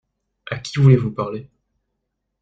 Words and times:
À 0.49 0.57
qui 0.57 0.79
voulez-vous 0.79 1.11
parler? 1.11 1.47